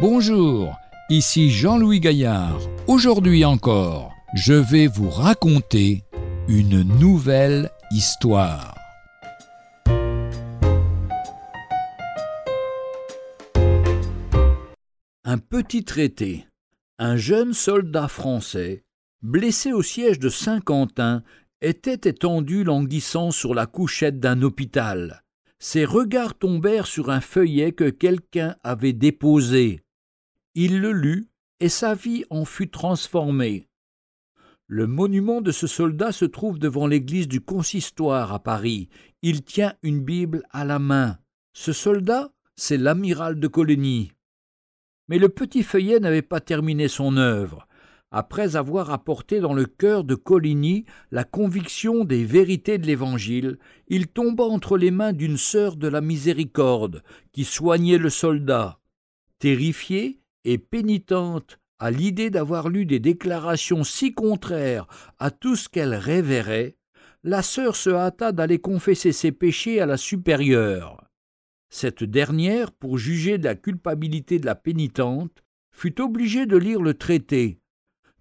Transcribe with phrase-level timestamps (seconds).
[0.00, 0.78] Bonjour,
[1.10, 2.58] ici Jean-Louis Gaillard.
[2.86, 6.04] Aujourd'hui encore, je vais vous raconter
[6.48, 8.74] une nouvelle histoire.
[15.24, 16.46] Un petit traité.
[16.98, 18.84] Un jeune soldat français,
[19.20, 21.22] blessé au siège de Saint-Quentin,
[21.60, 25.24] était étendu languissant sur la couchette d'un hôpital.
[25.58, 29.82] Ses regards tombèrent sur un feuillet que quelqu'un avait déposé.
[30.54, 31.28] Il le lut,
[31.60, 33.68] et sa vie en fut transformée.
[34.66, 38.88] Le monument de ce soldat se trouve devant l'église du consistoire à Paris.
[39.22, 41.18] Il tient une Bible à la main.
[41.52, 44.12] Ce soldat, c'est l'amiral de Coligny.
[45.08, 47.66] Mais le petit feuillet n'avait pas terminé son œuvre.
[48.12, 54.08] Après avoir apporté dans le cœur de Coligny la conviction des vérités de l'Évangile, il
[54.08, 58.80] tomba entre les mains d'une sœur de la miséricorde qui soignait le soldat.
[59.38, 64.86] Terrifiée, et pénitente à l'idée d'avoir lu des déclarations si contraires
[65.18, 66.76] à tout ce qu'elle révérait,
[67.22, 71.04] la sœur se hâta d'aller confesser ses péchés à la supérieure.
[71.70, 76.94] Cette dernière, pour juger de la culpabilité de la pénitente, fut obligée de lire le
[76.94, 77.60] traité.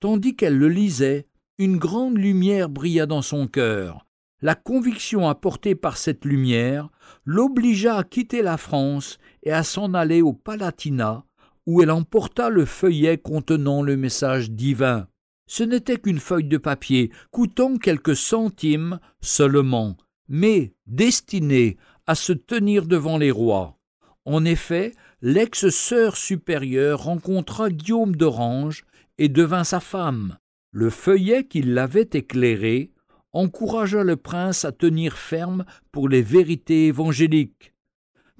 [0.00, 1.26] Tandis qu'elle le lisait,
[1.58, 4.06] une grande lumière brilla dans son cœur.
[4.40, 6.88] La conviction apportée par cette lumière
[7.24, 11.24] l'obligea à quitter la France et à s'en aller au Palatinat,
[11.66, 15.06] où elle emporta le feuillet contenant le message divin.
[15.46, 19.96] Ce n'était qu'une feuille de papier, coûtant quelques centimes seulement,
[20.28, 23.78] mais destinée à se tenir devant les rois.
[24.24, 28.84] En effet, l'ex-sœur supérieure rencontra Guillaume d'Orange
[29.18, 30.38] et devint sa femme.
[30.70, 32.92] Le feuillet qui l'avait éclairé
[33.32, 37.71] encouragea le prince à tenir ferme pour les vérités évangéliques.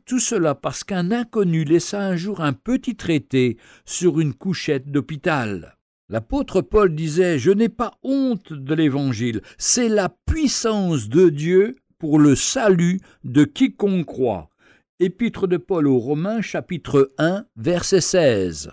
[0.07, 5.77] Tout cela parce qu'un inconnu laissa un jour un petit traité sur une couchette d'hôpital.
[6.09, 12.19] L'apôtre Paul disait Je n'ai pas honte de l'Évangile, c'est la puissance de Dieu pour
[12.19, 14.51] le salut de quiconque croit.
[14.99, 18.73] Épître de Paul aux Romains, chapitre 1, verset 16.